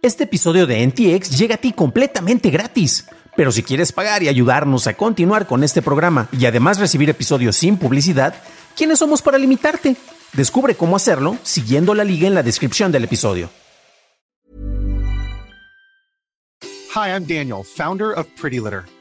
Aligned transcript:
Este 0.00 0.24
episodio 0.24 0.68
de 0.68 0.86
NTX 0.86 1.36
llega 1.36 1.56
a 1.56 1.58
ti 1.58 1.72
completamente 1.72 2.50
gratis. 2.50 3.06
Pero 3.36 3.50
si 3.50 3.64
quieres 3.64 3.90
pagar 3.90 4.22
y 4.22 4.28
ayudarnos 4.28 4.86
a 4.86 4.94
continuar 4.94 5.48
con 5.48 5.64
este 5.64 5.82
programa 5.82 6.28
y 6.30 6.46
además 6.46 6.78
recibir 6.78 7.10
episodios 7.10 7.56
sin 7.56 7.76
publicidad, 7.76 8.34
¿quiénes 8.76 9.00
somos 9.00 9.22
para 9.22 9.38
limitarte? 9.38 9.96
Descubre 10.34 10.76
cómo 10.76 10.94
hacerlo 10.94 11.36
siguiendo 11.42 11.94
la 11.94 12.04
liga 12.04 12.28
en 12.28 12.34
la 12.34 12.44
descripción 12.44 12.92
del 12.92 13.04
episodio. 13.04 13.50
Hi, 16.94 17.10
I'm 17.10 17.26
Daniel, 17.26 17.64
founder 17.64 18.12
of 18.16 18.26
Pretty 18.40 18.60
Litter. 18.60 18.84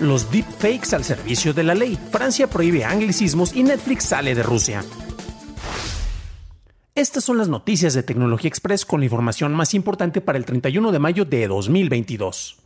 Los 0.00 0.30
deepfakes 0.30 0.96
al 0.96 1.04
servicio 1.04 1.52
de 1.52 1.62
la 1.62 1.74
ley. 1.74 1.98
Francia 2.10 2.48
prohíbe 2.48 2.86
anglicismos 2.86 3.54
y 3.54 3.62
Netflix 3.62 4.04
sale 4.04 4.34
de 4.34 4.42
Rusia. 4.42 4.82
Estas 6.94 7.22
son 7.22 7.36
las 7.36 7.48
noticias 7.48 7.92
de 7.92 8.02
Tecnología 8.02 8.48
Express 8.48 8.86
con 8.86 9.00
la 9.00 9.06
información 9.06 9.52
más 9.52 9.74
importante 9.74 10.22
para 10.22 10.38
el 10.38 10.46
31 10.46 10.90
de 10.90 10.98
mayo 10.98 11.26
de 11.26 11.46
2022. 11.46 12.56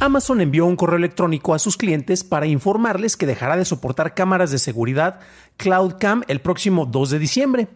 Amazon 0.00 0.42
envió 0.42 0.66
un 0.66 0.76
correo 0.76 0.98
electrónico 0.98 1.54
a 1.54 1.58
sus 1.58 1.78
clientes 1.78 2.22
para 2.22 2.46
informarles 2.46 3.16
que 3.16 3.26
dejará 3.26 3.56
de 3.56 3.64
soportar 3.64 4.14
cámaras 4.14 4.50
de 4.50 4.58
seguridad 4.58 5.20
CloudCam 5.56 6.22
el 6.28 6.40
próximo 6.40 6.84
2 6.84 7.10
de 7.10 7.18
diciembre. 7.18 7.68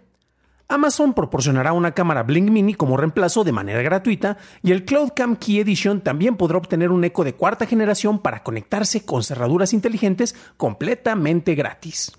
Amazon 0.72 1.12
proporcionará 1.12 1.74
una 1.74 1.92
cámara 1.92 2.22
Blink 2.22 2.48
Mini 2.48 2.72
como 2.72 2.96
reemplazo 2.96 3.44
de 3.44 3.52
manera 3.52 3.82
gratuita 3.82 4.38
y 4.62 4.72
el 4.72 4.86
CloudCam 4.86 5.36
Key 5.36 5.60
Edition 5.60 6.00
también 6.00 6.38
podrá 6.38 6.56
obtener 6.56 6.90
un 6.90 7.04
eco 7.04 7.24
de 7.24 7.34
cuarta 7.34 7.66
generación 7.66 8.18
para 8.18 8.42
conectarse 8.42 9.04
con 9.04 9.22
cerraduras 9.22 9.74
inteligentes 9.74 10.34
completamente 10.56 11.54
gratis. 11.54 12.12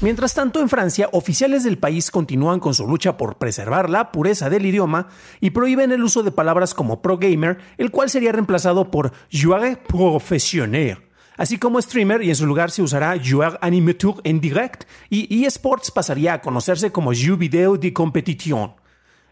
Mientras 0.00 0.34
tanto, 0.34 0.60
en 0.60 0.68
Francia, 0.68 1.08
oficiales 1.12 1.62
del 1.62 1.78
país 1.78 2.10
continúan 2.10 2.58
con 2.58 2.74
su 2.74 2.84
lucha 2.84 3.16
por 3.16 3.36
preservar 3.36 3.88
la 3.88 4.10
pureza 4.10 4.50
del 4.50 4.66
idioma 4.66 5.06
y 5.40 5.50
prohíben 5.50 5.92
el 5.92 6.02
uso 6.02 6.24
de 6.24 6.32
palabras 6.32 6.74
como 6.74 7.00
pro 7.00 7.16
gamer, 7.16 7.58
el 7.78 7.92
cual 7.92 8.10
sería 8.10 8.32
reemplazado 8.32 8.90
por 8.90 9.12
joueur 9.30 9.78
professionnel 9.78 10.98
así 11.36 11.58
como 11.58 11.80
streamer 11.80 12.22
y 12.22 12.28
en 12.28 12.36
su 12.36 12.46
lugar 12.46 12.70
se 12.70 12.82
usará 12.82 13.16
joueur 13.18 13.58
animateur 13.60 14.16
en 14.24 14.40
direct 14.40 14.84
y 15.10 15.44
eSports 15.44 15.90
pasaría 15.90 16.34
a 16.34 16.40
conocerse 16.40 16.90
como 16.90 17.12
jeu 17.12 17.36
vidéo 17.36 17.76
de 17.76 17.92
competition. 17.92 18.83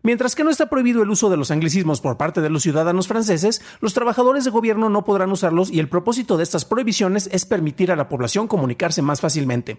Mientras 0.05 0.35
que 0.35 0.43
no 0.43 0.51
está 0.51 0.69
prohibido 0.69 1.03
el 1.03 1.11
uso 1.11 1.31
de 1.31 1.37
los 1.37 1.53
anglicismos 1.53 2.01
por 2.01 2.17
parte 2.17 2.41
de 2.41 2.51
los 2.51 2.65
ciudadanos 2.65 3.07
franceses, 3.07 3.63
los 3.81 3.95
trabajadores 3.95 4.45
de 4.45 4.51
gobierno 4.51 4.89
no 4.89 5.05
podrán 5.05 5.31
usarlos 5.31 5.71
y 5.71 5.79
el 5.79 5.89
propósito 5.89 6.37
de 6.37 6.43
estas 6.43 6.65
prohibiciones 6.65 7.29
es 7.33 7.45
permitir 7.45 7.93
a 7.93 7.97
la 7.97 8.09
población 8.09 8.49
comunicarse 8.49 9.01
más 9.01 9.21
fácilmente. 9.21 9.79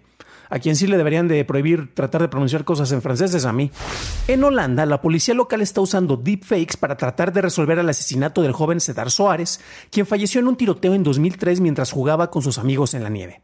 A 0.49 0.59
quien 0.59 0.77
sí 0.77 0.87
le 0.87 0.97
deberían 0.97 1.27
de 1.27 1.43
prohibir 1.43 1.93
tratar 1.93 2.21
de 2.21 2.29
pronunciar 2.29 2.63
cosas 2.63 2.91
en 2.93 3.01
francés 3.01 3.33
es 3.33 3.45
a 3.45 3.51
mí. 3.51 3.71
En 4.27 4.43
Holanda, 4.43 4.85
la 4.85 5.01
policía 5.01 5.33
local 5.33 5.61
está 5.61 5.81
usando 5.81 6.15
deepfakes 6.15 6.77
para 6.79 6.95
tratar 6.95 7.33
de 7.33 7.41
resolver 7.41 7.79
el 7.79 7.89
asesinato 7.89 8.41
del 8.41 8.53
joven 8.53 8.79
Cedar 8.79 9.11
Soares, 9.11 9.59
quien 9.91 10.05
falleció 10.05 10.39
en 10.39 10.47
un 10.47 10.55
tiroteo 10.55 10.93
en 10.93 11.03
2003 11.03 11.59
mientras 11.59 11.91
jugaba 11.91 12.31
con 12.31 12.41
sus 12.41 12.59
amigos 12.59 12.93
en 12.93 13.03
la 13.03 13.09
nieve. 13.09 13.41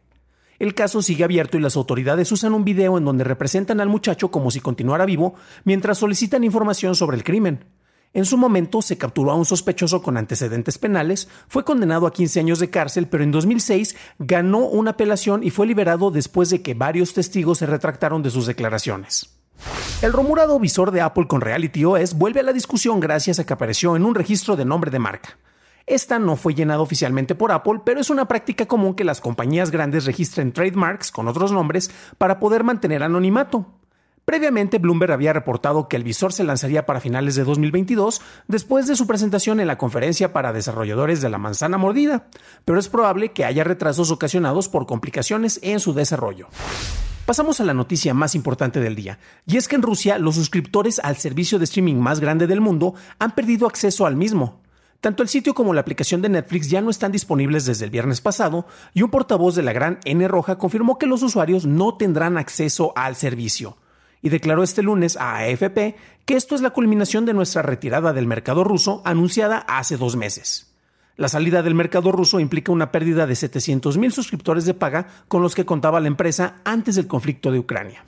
El 0.59 0.75
caso 0.75 1.01
sigue 1.01 1.23
abierto 1.23 1.57
y 1.57 1.61
las 1.61 1.77
autoridades 1.77 2.31
usan 2.33 2.53
un 2.53 2.65
video 2.65 2.97
en 2.97 3.05
donde 3.05 3.23
representan 3.23 3.79
al 3.79 3.87
muchacho 3.87 4.29
como 4.29 4.51
si 4.51 4.59
continuara 4.59 5.05
vivo 5.05 5.35
mientras 5.63 5.97
solicitan 5.97 6.43
información 6.43 6.95
sobre 6.95 7.15
el 7.15 7.23
crimen. 7.23 7.63
En 8.13 8.25
su 8.25 8.37
momento 8.37 8.81
se 8.81 8.97
capturó 8.97 9.31
a 9.31 9.35
un 9.35 9.45
sospechoso 9.45 10.01
con 10.01 10.17
antecedentes 10.17 10.77
penales, 10.77 11.29
fue 11.47 11.63
condenado 11.63 12.07
a 12.07 12.13
15 12.13 12.39
años 12.39 12.59
de 12.59 12.69
cárcel, 12.69 13.07
pero 13.07 13.23
en 13.23 13.31
2006 13.31 13.95
ganó 14.17 14.65
una 14.65 14.91
apelación 14.91 15.43
y 15.43 15.51
fue 15.51 15.67
liberado 15.67 16.11
después 16.11 16.49
de 16.49 16.61
que 16.61 16.73
varios 16.73 17.13
testigos 17.13 17.59
se 17.59 17.67
retractaron 17.67 18.21
de 18.23 18.31
sus 18.31 18.45
declaraciones. 18.47 19.29
El 20.01 20.11
rumorado 20.11 20.59
visor 20.59 20.91
de 20.91 21.01
Apple 21.01 21.27
con 21.27 21.41
Reality 21.41 21.85
OS 21.85 22.15
vuelve 22.15 22.39
a 22.39 22.43
la 22.43 22.53
discusión 22.53 22.99
gracias 22.99 23.39
a 23.39 23.45
que 23.45 23.53
apareció 23.53 23.95
en 23.95 24.05
un 24.05 24.15
registro 24.15 24.55
de 24.55 24.65
nombre 24.65 24.91
de 24.91 24.99
marca. 24.99 25.37
Esta 25.89 26.19
no 26.19 26.35
fue 26.35 26.53
llenada 26.53 26.81
oficialmente 26.81 27.33
por 27.33 27.51
Apple, 27.51 27.81
pero 27.83 27.99
es 27.99 28.11
una 28.11 28.27
práctica 28.27 28.67
común 28.67 28.93
que 28.93 29.03
las 29.03 29.21
compañías 29.21 29.71
grandes 29.71 30.05
registren 30.05 30.51
trademarks 30.51 31.11
con 31.11 31.27
otros 31.27 31.51
nombres 31.51 31.89
para 32.19 32.39
poder 32.39 32.63
mantener 32.63 33.01
anonimato. 33.01 33.65
Previamente, 34.23 34.77
Bloomberg 34.77 35.13
había 35.13 35.33
reportado 35.33 35.87
que 35.87 35.95
el 35.95 36.03
visor 36.03 36.31
se 36.31 36.43
lanzaría 36.43 36.85
para 36.85 36.99
finales 36.99 37.33
de 37.33 37.43
2022 37.43 38.21
después 38.47 38.85
de 38.85 38.95
su 38.95 39.07
presentación 39.07 39.59
en 39.59 39.65
la 39.65 39.79
conferencia 39.79 40.31
para 40.31 40.53
desarrolladores 40.53 41.21
de 41.21 41.29
la 41.29 41.39
manzana 41.39 41.79
mordida, 41.79 42.27
pero 42.65 42.77
es 42.77 42.87
probable 42.87 43.31
que 43.31 43.45
haya 43.45 43.63
retrasos 43.63 44.11
ocasionados 44.11 44.69
por 44.69 44.85
complicaciones 44.85 45.59
en 45.63 45.79
su 45.79 45.95
desarrollo. 45.95 46.49
Pasamos 47.25 47.61
a 47.61 47.63
la 47.63 47.73
noticia 47.73 48.13
más 48.13 48.35
importante 48.35 48.79
del 48.79 48.95
día, 48.95 49.17
y 49.47 49.57
es 49.57 49.67
que 49.67 49.75
en 49.75 49.81
Rusia 49.81 50.19
los 50.19 50.35
suscriptores 50.35 50.99
al 50.99 51.17
servicio 51.17 51.57
de 51.57 51.65
streaming 51.65 51.95
más 51.95 52.19
grande 52.19 52.45
del 52.45 52.61
mundo 52.61 52.93
han 53.17 53.33
perdido 53.33 53.65
acceso 53.65 54.05
al 54.05 54.15
mismo. 54.15 54.58
Tanto 55.01 55.23
el 55.23 55.29
sitio 55.29 55.53
como 55.53 55.73
la 55.73 55.79
aplicación 55.79 56.21
de 56.21 56.27
Netflix 56.27 56.69
ya 56.69 56.81
no 56.81 56.89
están 56.89 57.13
disponibles 57.13 57.65
desde 57.65 57.85
el 57.85 57.91
viernes 57.91 58.19
pasado 58.19 58.65
y 58.93 59.01
un 59.01 59.09
portavoz 59.09 59.55
de 59.55 59.63
la 59.63 59.71
gran 59.71 59.99
N 60.03 60.27
Roja 60.27 60.57
confirmó 60.57 60.97
que 60.97 61.05
los 61.05 61.23
usuarios 61.23 61.65
no 61.65 61.95
tendrán 61.95 62.37
acceso 62.37 62.91
al 62.97 63.15
servicio. 63.15 63.77
Y 64.21 64.27
declaró 64.27 64.61
este 64.61 64.83
lunes 64.83 65.15
a 65.15 65.37
AFP 65.37 65.95
que 66.25 66.35
esto 66.35 66.53
es 66.53 66.61
la 66.61 66.71
culminación 66.71 67.25
de 67.25 67.33
nuestra 67.33 67.61
retirada 67.61 68.11
del 68.11 68.27
mercado 68.27 68.65
ruso 68.65 69.01
anunciada 69.05 69.59
hace 69.59 69.95
dos 69.95 70.17
meses. 70.17 70.75
La 71.15 71.29
salida 71.29 71.63
del 71.63 71.75
mercado 71.75 72.11
ruso 72.11 72.41
implica 72.41 72.73
una 72.73 72.91
pérdida 72.91 73.25
de 73.25 73.33
700.000 73.35 74.11
suscriptores 74.11 74.65
de 74.65 74.73
paga 74.73 75.07
con 75.29 75.41
los 75.41 75.55
que 75.55 75.65
contaba 75.65 76.01
la 76.01 76.07
empresa 76.07 76.55
antes 76.65 76.95
del 76.95 77.07
conflicto 77.07 77.51
de 77.51 77.59
Ucrania. 77.59 78.03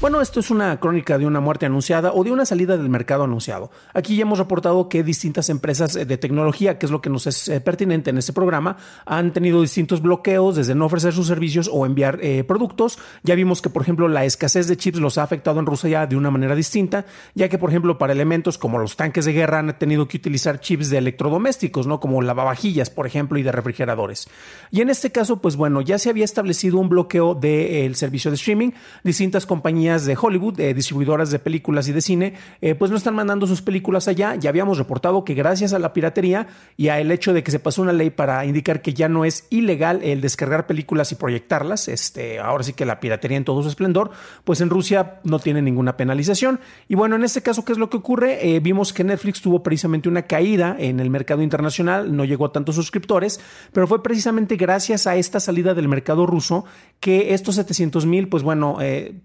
Bueno, 0.00 0.20
esto 0.20 0.40
es 0.40 0.50
una 0.50 0.78
crónica 0.80 1.16
de 1.16 1.24
una 1.24 1.40
muerte 1.40 1.66
anunciada 1.66 2.12
o 2.12 2.24
de 2.24 2.32
una 2.32 2.44
salida 2.44 2.76
del 2.76 2.90
mercado 2.90 3.24
anunciado. 3.24 3.70
Aquí 3.94 4.16
ya 4.16 4.22
hemos 4.22 4.38
reportado 4.38 4.88
que 4.88 5.02
distintas 5.02 5.48
empresas 5.48 5.94
de 5.94 6.18
tecnología, 6.18 6.78
que 6.78 6.86
es 6.86 6.92
lo 6.92 7.00
que 7.00 7.08
nos 7.08 7.26
es 7.26 7.48
eh, 7.48 7.60
pertinente 7.60 8.10
en 8.10 8.18
este 8.18 8.34
programa, 8.34 8.76
han 9.06 9.32
tenido 9.32 9.62
distintos 9.62 10.02
bloqueos 10.02 10.56
desde 10.56 10.74
no 10.74 10.86
ofrecer 10.86 11.14
sus 11.14 11.28
servicios 11.28 11.70
o 11.72 11.86
enviar 11.86 12.18
eh, 12.22 12.44
productos. 12.44 12.98
Ya 13.22 13.34
vimos 13.34 13.62
que, 13.62 13.70
por 13.70 13.80
ejemplo, 13.82 14.08
la 14.08 14.26
escasez 14.26 14.66
de 14.66 14.76
chips 14.76 14.98
los 14.98 15.16
ha 15.16 15.22
afectado 15.22 15.58
en 15.60 15.64
Rusia 15.64 15.88
ya 15.88 16.06
de 16.06 16.16
una 16.16 16.30
manera 16.30 16.54
distinta, 16.54 17.06
ya 17.34 17.48
que, 17.48 17.56
por 17.56 17.70
ejemplo, 17.70 17.96
para 17.96 18.12
elementos 18.12 18.58
como 18.58 18.78
los 18.78 18.96
tanques 18.96 19.24
de 19.24 19.32
guerra 19.32 19.60
han 19.60 19.78
tenido 19.78 20.06
que 20.06 20.18
utilizar 20.18 20.60
chips 20.60 20.90
de 20.90 20.98
electrodomésticos, 20.98 21.86
¿no? 21.86 22.00
Como 22.00 22.20
la 22.20 22.34
lavavajillas, 22.34 22.90
por 22.90 23.06
ejemplo, 23.06 23.38
y 23.38 23.42
de 23.42 23.52
refrigeradores. 23.52 24.28
Y 24.70 24.82
en 24.82 24.90
este 24.90 25.12
caso, 25.12 25.40
pues 25.40 25.56
bueno, 25.56 25.80
ya 25.80 25.98
se 25.98 26.10
había 26.10 26.24
establecido 26.24 26.78
un 26.78 26.90
bloqueo 26.90 27.34
del 27.34 27.94
servicio 27.94 28.30
de 28.30 28.34
streaming. 28.34 28.72
Distintas 29.02 29.46
compañías 29.46 29.83
de 29.84 30.16
Hollywood, 30.20 30.58
eh, 30.60 30.72
distribuidoras 30.72 31.30
de 31.30 31.38
películas 31.38 31.86
y 31.88 31.92
de 31.92 32.00
cine, 32.00 32.34
eh, 32.62 32.74
pues 32.74 32.90
no 32.90 32.96
están 32.96 33.14
mandando 33.14 33.46
sus 33.46 33.60
películas 33.60 34.08
allá. 34.08 34.34
Ya 34.34 34.48
habíamos 34.48 34.78
reportado 34.78 35.24
que 35.24 35.34
gracias 35.34 35.74
a 35.74 35.78
la 35.78 35.92
piratería 35.92 36.46
y 36.78 36.88
al 36.88 37.10
hecho 37.10 37.34
de 37.34 37.42
que 37.42 37.50
se 37.50 37.58
pasó 37.58 37.82
una 37.82 37.92
ley 37.92 38.08
para 38.08 38.46
indicar 38.46 38.80
que 38.80 38.94
ya 38.94 39.10
no 39.10 39.26
es 39.26 39.46
ilegal 39.50 40.02
el 40.02 40.22
descargar 40.22 40.66
películas 40.66 41.12
y 41.12 41.16
proyectarlas, 41.16 41.88
este, 41.88 42.38
ahora 42.38 42.64
sí 42.64 42.72
que 42.72 42.86
la 42.86 42.98
piratería 42.98 43.36
en 43.36 43.44
todo 43.44 43.62
su 43.62 43.68
esplendor, 43.68 44.10
pues 44.44 44.62
en 44.62 44.70
Rusia 44.70 45.20
no 45.22 45.38
tiene 45.38 45.60
ninguna 45.60 45.98
penalización. 45.98 46.60
Y 46.88 46.94
bueno, 46.94 47.16
en 47.16 47.24
este 47.24 47.42
caso, 47.42 47.64
¿qué 47.64 47.72
es 47.72 47.78
lo 47.78 47.90
que 47.90 47.98
ocurre? 47.98 48.54
Eh, 48.54 48.60
vimos 48.60 48.94
que 48.94 49.04
Netflix 49.04 49.42
tuvo 49.42 49.62
precisamente 49.62 50.08
una 50.08 50.22
caída 50.22 50.76
en 50.78 50.98
el 50.98 51.10
mercado 51.10 51.42
internacional, 51.42 52.16
no 52.16 52.24
llegó 52.24 52.46
a 52.46 52.52
tantos 52.52 52.76
suscriptores, 52.76 53.38
pero 53.74 53.86
fue 53.86 54.02
precisamente 54.02 54.56
gracias 54.56 55.06
a 55.06 55.16
esta 55.16 55.40
salida 55.40 55.74
del 55.74 55.88
mercado 55.88 56.24
ruso 56.24 56.64
que 57.00 57.34
estos 57.34 57.56
700 57.56 58.06
mil, 58.06 58.28
pues 58.28 58.42
bueno, 58.42 58.78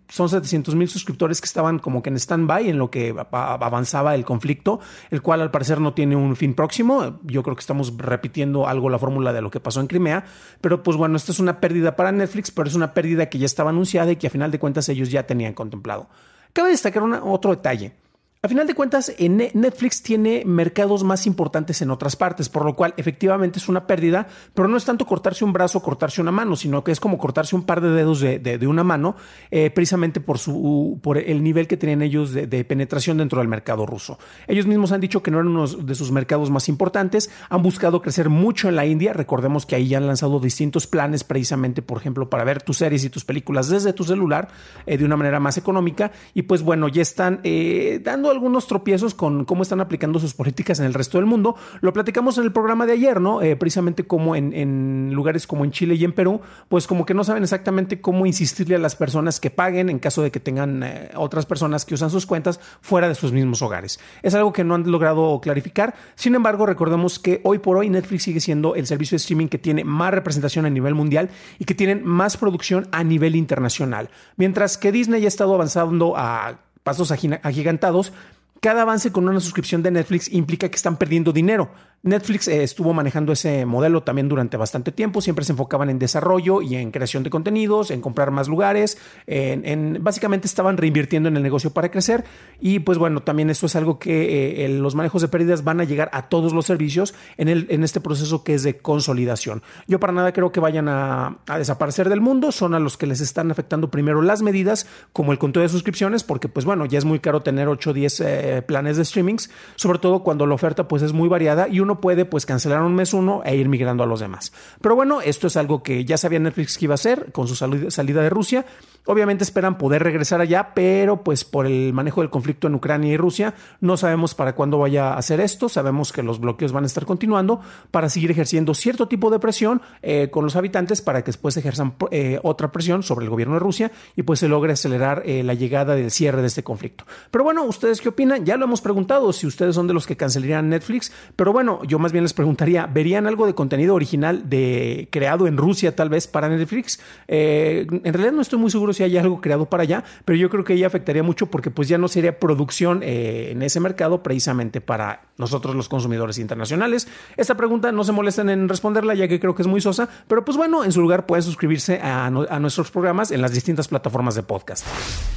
son 0.10 0.28
700 0.28 0.49
mil 0.76 0.90
suscriptores 0.90 1.42
que 1.42 1.46
estaban 1.46 1.80
como 1.80 2.02
que 2.02 2.10
en 2.10 2.16
stand-by 2.18 2.70
en 2.70 2.78
lo 2.78 2.90
que 2.92 3.16
avanzaba 3.32 4.16
el 4.16 4.26
conflicto, 4.26 4.80
el 5.10 5.22
cual 5.22 5.42
al 5.42 5.52
parecer 5.52 5.80
no 5.80 5.94
tiene 5.94 6.16
un 6.16 6.36
fin 6.36 6.54
próximo. 6.54 7.20
Yo 7.24 7.44
creo 7.44 7.56
que 7.56 7.62
estamos 7.62 7.94
repitiendo 7.98 8.68
algo 8.68 8.90
la 8.90 9.00
fórmula 9.00 9.34
de 9.34 9.42
lo 9.42 9.52
que 9.52 9.60
pasó 9.60 9.82
en 9.82 9.88
Crimea, 9.88 10.26
pero 10.62 10.84
pues 10.84 10.98
bueno, 10.98 11.18
esta 11.18 11.32
es 11.32 11.40
una 11.40 11.60
pérdida 11.60 11.96
para 11.96 12.12
Netflix, 12.12 12.52
pero 12.52 12.68
es 12.68 12.76
una 12.76 12.94
pérdida 12.94 13.30
que 13.30 13.40
ya 13.40 13.46
estaba 13.46 13.70
anunciada 13.70 14.12
y 14.12 14.16
que 14.16 14.28
a 14.28 14.30
final 14.30 14.52
de 14.52 14.60
cuentas 14.60 14.90
ellos 14.90 15.12
ya 15.12 15.26
tenían 15.26 15.54
contemplado. 15.54 16.10
Cabe 16.54 16.70
destacar 16.70 17.04
otro 17.04 17.52
detalle. 17.52 17.94
A 18.42 18.48
final 18.48 18.66
de 18.66 18.74
cuentas, 18.74 19.14
Netflix 19.20 20.02
tiene 20.02 20.44
mercados 20.46 21.04
más 21.04 21.28
importantes 21.28 21.82
en 21.82 21.92
otras 21.92 22.16
partes, 22.16 22.48
por 22.48 22.64
lo 22.64 22.74
cual 22.74 22.94
efectivamente 22.96 23.60
es 23.60 23.68
una 23.68 23.86
pérdida, 23.86 24.28
pero 24.54 24.70
no 24.70 24.78
es 24.78 24.86
tanto 24.86 25.06
cortarse 25.06 25.44
un 25.44 25.52
brazo 25.52 25.80
o 25.80 25.82
cortarse 25.82 26.22
una 26.22 26.32
mano, 26.32 26.56
sino 26.56 26.82
que 26.82 26.94
es 26.94 27.02
como 27.02 27.18
cortarse 27.18 27.58
un 27.58 27.64
par 27.64 27.82
de 27.82 27.90
dedos 27.90 28.22
de, 28.22 28.66
una 28.66 28.86
mano, 28.86 29.18
eh, 29.52 29.70
precisamente 29.72 30.22
por, 30.22 30.38
su, 30.38 31.02
por 31.04 31.18
el 31.18 31.44
nivel 31.44 31.68
que 31.68 31.76
tenían 31.76 32.02
ellos 32.02 32.32
de, 32.32 32.64
penetración 32.64 33.18
dentro 33.18 33.40
del 33.40 33.50
mercado 33.50 33.86
ruso. 33.86 34.18
Ellos 34.48 34.66
mismos 34.66 34.94
han 34.94 35.02
dicho 35.02 35.22
que 35.22 35.32
no 35.32 35.40
eran 35.40 35.50
uno 35.50 35.68
de 35.68 35.96
sus 35.96 36.14
mercados 36.14 36.50
más 36.50 36.70
importantes, 36.70 37.30
han 37.50 37.62
buscado 37.62 38.02
crecer 38.02 38.30
mucho 38.30 38.70
en 38.70 38.78
la 38.78 38.86
India, 38.86 39.12
recordemos 39.12 39.66
que 39.66 39.76
ahí 39.76 39.90
ya 39.90 39.98
han 39.98 40.08
lanzado 40.08 40.40
distintos 40.40 40.88
planes 40.88 41.26
precisamente, 41.26 41.82
por 41.82 41.98
ejemplo, 41.98 42.30
para 42.30 42.46
ver 42.46 42.62
tus 42.62 42.78
series 42.78 43.04
y 43.04 43.10
tus 43.10 43.26
películas 43.26 43.68
desde 43.68 43.92
tu 43.92 44.06
celular 44.06 44.48
eh, 44.86 44.98
de 44.98 45.04
una 45.04 45.18
manera 45.18 45.42
más 45.42 45.58
económica, 45.58 46.14
y 46.34 46.44
pues 46.44 46.62
bueno, 46.62 46.88
ya 46.88 47.02
están 47.02 47.42
eh, 47.44 48.00
dando 48.02 48.29
algunos 48.32 48.68
tropiezos 48.68 49.14
con 49.14 49.46
cómo 49.46 49.64
están 49.64 49.82
aplicando 49.82 50.20
sus 50.20 50.34
políticas 50.34 50.80
en 50.80 50.86
el 50.86 50.94
resto 50.94 51.18
del 51.18 51.26
mundo. 51.26 51.56
Lo 51.82 51.94
platicamos 51.94 52.38
en 52.38 52.44
el 52.46 52.52
programa 52.52 52.86
de 52.86 52.94
ayer, 52.94 53.22
¿no? 53.22 53.42
Eh, 53.42 53.56
precisamente 53.56 54.06
como 54.06 54.36
en, 54.36 55.12
lugares 55.14 55.48
como 55.48 55.66
en 55.66 55.72
Chile 55.72 55.96
y 55.96 56.04
en 56.04 56.14
Perú, 56.14 56.42
pues 56.68 56.88
como 56.88 57.06
que 57.06 57.14
no 57.14 57.24
saben 57.24 57.44
exactamente 57.44 58.02
cómo 58.02 58.26
insistirle 58.26 58.76
a 58.76 58.80
las 58.80 58.96
personas 58.96 59.40
que 59.40 59.50
paguen 59.50 59.90
en 59.90 60.00
caso 60.00 60.22
de 60.22 60.32
que 60.32 60.40
tengan 60.40 60.84
eh, 60.84 61.12
otras 61.16 61.46
personas 61.46 61.86
que 61.86 61.94
usan 61.94 62.10
sus 62.10 62.26
cuentas 62.26 62.60
fuera 62.82 63.08
de 63.08 63.16
sus 63.16 63.32
mismos 63.32 63.62
hogares. 63.62 64.00
Es 64.24 64.36
algo 64.36 64.54
que 64.54 64.64
no 64.64 64.76
han 64.76 64.92
logrado 64.92 65.40
clarificar. 65.42 65.96
Sin 66.16 66.36
embargo, 66.36 66.66
recordemos 66.66 67.20
que 67.20 67.42
hoy 67.44 67.60
por 67.60 67.78
hoy 67.78 67.90
Netflix 67.90 68.24
sigue 68.24 68.40
siendo 68.40 68.76
el 68.76 68.88
servicio 68.88 69.16
de 69.16 69.22
streaming 69.22 69.48
que 69.48 69.58
tiene 69.58 69.84
más 69.84 70.14
representación 70.14 70.66
a 70.66 70.70
nivel 70.70 70.96
mundial 70.96 71.30
y 71.58 71.66
que 71.66 71.76
tienen 71.76 72.06
más 72.06 72.38
producción 72.38 72.88
a 72.92 73.04
nivel 73.04 73.36
internacional. 73.36 74.10
Mientras 74.38 74.78
que 74.78 74.92
Disney 74.92 75.26
ha 75.26 75.28
estado 75.28 75.54
avanzando 75.54 76.14
a 76.16 76.60
pasos 76.84 77.12
agigantados, 77.12 78.14
cada 78.62 78.82
avance 78.82 79.12
con 79.12 79.28
una 79.30 79.40
suscripción 79.40 79.84
de 79.84 79.92
Netflix 79.92 80.32
implica 80.34 80.70
que 80.70 80.76
están 80.76 80.98
perdiendo 80.98 81.32
dinero. 81.32 81.72
Netflix 82.04 82.48
eh, 82.48 82.64
estuvo 82.64 82.94
manejando 82.94 83.34
ese 83.34 83.66
modelo 83.66 84.04
también 84.04 84.30
durante 84.30 84.58
bastante 84.58 84.92
tiempo, 84.92 85.22
siempre 85.22 85.46
se 85.46 85.52
enfocaban 85.52 85.90
en 85.90 86.00
desarrollo 86.00 86.62
y 86.62 86.76
en 86.76 86.92
creación 86.92 87.24
de 87.24 87.30
contenidos, 87.30 87.92
en 87.92 88.02
comprar 88.02 88.32
más 88.32 88.48
lugares, 88.48 88.98
en, 89.28 89.98
básicamente 90.02 90.48
estaban 90.48 90.78
reinvirtiendo 90.78 91.30
en 91.30 91.38
el 91.38 91.44
negocio 91.44 91.72
para 91.72 91.90
crecer. 91.90 92.24
Y 92.60 92.80
pues 92.80 92.98
bueno, 92.98 93.22
también 93.22 93.50
eso 93.50 93.66
es 93.66 93.76
algo 93.76 94.00
que 94.00 94.66
eh, 94.66 94.70
los 94.70 94.96
manejos 94.96 95.22
de 95.22 95.28
pérdidas 95.28 95.64
van 95.64 95.82
a 95.82 95.84
llegar 95.84 96.10
a 96.14 96.30
todos 96.30 96.54
los 96.54 96.66
servicios 96.66 97.14
en, 97.38 97.48
el, 97.48 97.68
en 97.70 97.84
este 97.84 98.00
proceso 98.00 98.44
que 98.44 98.54
es 98.54 98.64
de 98.64 98.78
consolidación. 98.78 99.64
Yo 99.88 100.00
para 100.00 100.14
nada 100.14 100.34
creo 100.34 100.52
que 100.52 100.60
vayan 100.60 100.88
a, 100.90 101.40
desaparecer 101.58 102.10
del 102.10 102.22
mundo, 102.22 102.52
son 102.52 102.74
a 102.74 102.80
los 102.80 102.98
que 102.98 103.08
les 103.08 103.22
están 103.22 103.52
afectando 103.52 103.92
primero 103.92 104.22
las 104.22 104.42
medidas 104.42 104.88
como 105.14 105.32
el 105.32 105.40
conteo 105.40 105.64
de 105.64 105.70
suscripciones, 105.70 106.24
porque 106.24 106.48
pues 106.48 106.66
bueno, 106.66 106.86
ya 106.86 106.98
es 106.98 107.06
muy 107.06 107.20
caro 107.20 107.42
tener 107.42 107.68
8 107.68 107.90
o 107.90 107.94
10 107.94 108.20
eh, 108.22 108.64
planes 108.66 108.98
de 108.98 109.06
streamings, 109.06 109.50
sobre 109.76 110.00
todo 110.00 110.24
cuando 110.24 110.46
la 110.46 110.56
oferta 110.56 110.88
pues 110.88 111.02
es 111.02 111.14
muy 111.14 111.28
variada 111.28 111.68
y 111.68 111.80
uno 111.80 111.89
puede 111.96 112.26
pues 112.26 112.46
cancelar 112.46 112.82
un 112.82 112.96
mes 112.96 113.14
uno 113.14 113.42
e 113.44 113.56
ir 113.56 113.68
migrando 113.68 114.04
a 114.04 114.06
los 114.06 114.20
demás. 114.20 114.54
Pero 114.82 114.96
bueno, 114.96 115.22
esto 115.22 115.48
es 115.48 115.58
algo 115.58 115.84
que 115.84 116.06
ya 116.06 116.18
sabía 116.18 116.40
Netflix 116.40 116.78
que 116.78 116.86
iba 116.86 116.94
a 116.94 116.96
hacer 116.96 117.32
con 117.32 117.48
su 117.48 117.56
salida 117.56 118.22
de 118.22 118.30
Rusia 118.30 118.66
Obviamente 119.10 119.44
esperan 119.44 119.80
poder 119.80 120.04
regresar 120.04 120.40
allá, 120.40 120.74
pero 120.76 121.24
pues 121.24 121.44
por 121.44 121.66
el 121.66 121.94
manejo 121.94 122.22
del 122.22 122.30
conflicto 122.30 122.68
en 122.68 122.76
Ucrania 122.76 123.12
y 123.12 123.18
Rusia, 123.18 123.56
no 123.82 123.98
sabemos 123.98 124.36
para 124.36 124.54
cuándo 124.54 124.78
vaya 124.78 125.14
a 125.14 125.18
hacer 125.18 125.40
esto. 125.40 125.68
Sabemos 125.68 126.12
que 126.12 126.22
los 126.22 126.40
bloqueos 126.40 126.72
van 126.74 126.84
a 126.84 126.86
estar 126.86 127.08
continuando 127.08 127.60
para 127.90 128.08
seguir 128.10 128.30
ejerciendo 128.30 128.76
cierto 128.76 129.08
tipo 129.08 129.32
de 129.32 129.40
presión 129.40 129.82
eh, 130.04 130.30
con 130.30 130.44
los 130.44 130.56
habitantes 130.56 131.02
para 131.02 131.24
que 131.24 131.30
después 131.30 131.58
ejerzan 131.58 131.96
eh, 132.12 132.40
otra 132.44 132.72
presión 132.72 133.02
sobre 133.02 133.26
el 133.26 133.32
gobierno 133.32 133.56
de 133.56 133.62
Rusia 133.62 133.92
y 134.16 134.22
pues 134.22 134.42
se 134.42 134.48
logre 134.48 134.74
acelerar 134.74 135.24
eh, 135.26 135.42
la 135.42 135.56
llegada 135.56 135.96
del 135.96 136.12
cierre 136.12 136.42
de 136.42 136.48
este 136.48 136.64
conflicto. 136.64 137.06
Pero 137.32 137.44
bueno, 137.44 137.64
¿ustedes 137.64 138.02
qué 138.02 138.10
opinan? 138.10 138.46
Ya 138.46 138.58
lo 138.58 138.66
hemos 138.66 138.82
preguntado 138.82 139.34
si 139.34 139.48
ustedes 139.48 139.74
son 139.74 139.88
de 139.88 139.96
los 139.96 140.06
que 140.06 140.18
cancelarían 140.18 140.70
Netflix, 140.70 141.12
pero 141.36 141.52
bueno, 141.52 141.79
yo 141.86 142.00
más 142.00 142.12
bien 142.12 142.24
les 142.24 142.34
preguntaría, 142.34 142.86
¿verían 142.88 143.28
algo 143.28 143.46
de 143.46 143.54
contenido 143.54 143.96
original 143.96 144.50
de 144.50 145.08
creado 145.12 145.48
en 145.48 145.58
Rusia 145.58 145.96
tal 145.96 146.10
vez 146.10 146.28
para 146.28 146.50
Netflix? 146.50 147.00
en 147.28 148.14
realidad 148.14 148.32
no 148.32 148.42
estoy 148.42 148.60
muy 148.60 148.72
seguro 148.72 148.94
si 148.94 149.04
hay 149.04 149.18
algo 149.18 149.42
creado 149.42 149.66
para 149.66 149.84
allá, 149.84 150.04
pero 150.26 150.38
yo 150.38 150.50
creo 150.50 150.64
que 150.64 150.74
ella 150.74 150.88
afectaría 150.88 151.24
mucho 151.24 151.48
porque 151.48 151.72
pues 151.72 151.88
ya 151.88 151.98
no 151.98 152.08
sería 152.08 152.40
producción 152.40 153.02
eh, 153.04 153.50
en 153.52 153.62
ese 153.62 153.80
mercado 153.80 154.24
precisamente 154.24 154.82
para 154.82 155.22
nosotros 155.38 155.76
los 155.76 155.90
consumidores 155.90 156.38
internacionales. 156.38 157.08
Esta 157.38 157.56
pregunta 157.56 157.92
no 157.92 158.04
se 158.04 158.12
molesten 158.12 158.50
en 158.50 158.68
responderla 158.68 159.16
ya 159.16 159.28
que 159.28 159.40
creo 159.40 159.56
que 159.56 159.62
es 159.62 159.68
muy 159.68 159.82
sosa, 159.82 160.10
pero 160.28 160.44
pues 160.44 160.58
bueno, 160.58 160.84
en 160.84 160.92
su 160.92 161.02
lugar 161.02 161.26
pueden 161.26 161.44
suscribirse 161.44 162.00
a, 162.02 162.26
a 162.26 162.60
nuestros 162.60 162.92
programas 162.92 163.32
en 163.32 163.42
las 163.42 163.54
distintas 163.54 163.88
plataformas 163.88 164.36
de 164.36 164.44
podcast. 164.44 164.86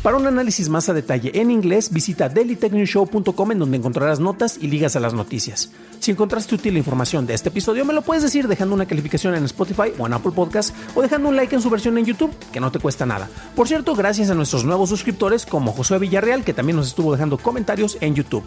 Para 0.03 0.17
un 0.17 0.27
análisis 0.27 0.69
más 0.69 0.89
a 0.89 0.95
detalle 0.95 1.31
en 1.35 1.51
inglés, 1.51 1.93
visita 1.93 2.29
dailytechnewshow.com 2.29 3.53
en 3.53 3.59
donde 3.59 3.77
encontrarás 3.77 4.21
notas 4.21 4.59
y 4.61 4.67
ligas 4.67 4.97
a 4.97 5.01
las 5.01 5.15
noticias. 5.15 5.73
Si 6.01 6.11
encontraste 6.33 6.55
útil 6.55 6.73
la 6.73 6.79
información 6.79 7.27
de 7.27 7.35
este 7.35 7.51
episodio, 7.51 7.85
me 7.85 7.93
lo 7.93 8.01
puedes 8.01 8.23
decir 8.23 8.49
dejando 8.49 8.75
una 8.75 8.87
calificación 8.87 9.35
en 9.35 9.45
Spotify 9.45 9.93
o 9.99 10.07
en 10.07 10.15
Apple 10.15 10.33
Podcast 10.33 10.75
o 10.95 11.03
dejando 11.03 11.29
un 11.29 11.37
like 11.37 11.55
en 11.55 11.61
su 11.61 11.69
versión 11.69 11.99
en 11.99 12.07
YouTube, 12.07 12.35
que 12.51 12.59
no 12.59 12.73
te 12.73 12.79
cuesta 12.79 13.05
nada. 13.05 13.29
Por 13.55 13.69
cierto, 13.69 13.95
gracias 13.95 14.31
a 14.31 14.35
nuestros 14.35 14.65
nuevos 14.65 14.89
suscriptores 14.89 15.45
como 15.45 15.73
Josué 15.73 15.99
Villarreal, 15.99 16.43
que 16.43 16.55
también 16.55 16.77
nos 16.77 16.87
estuvo 16.87 17.13
dejando 17.13 17.37
comentarios 17.37 17.99
en 18.01 18.15
YouTube. 18.15 18.45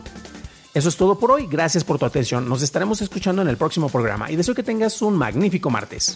Eso 0.74 0.90
es 0.90 0.98
todo 0.98 1.20
por 1.20 1.30
hoy, 1.30 1.46
gracias 1.46 1.84
por 1.84 2.00
tu 2.00 2.08
atención, 2.08 2.50
nos 2.50 2.64
estaremos 2.64 3.04
escuchando 3.04 3.44
en 3.44 3.50
el 3.50 3.58
próximo 3.58 3.88
programa 3.88 4.32
y 4.32 4.36
deseo 4.36 4.56
que 4.56 4.64
tengas 4.64 5.04
un 5.04 5.16
magnífico 5.16 5.70
martes. 5.70 6.16